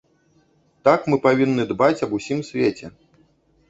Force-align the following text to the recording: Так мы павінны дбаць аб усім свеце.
Так 0.89 1.05
мы 1.13 1.21
павінны 1.27 1.69
дбаць 1.75 2.01
аб 2.11 2.19
усім 2.21 2.39
свеце. 2.53 2.85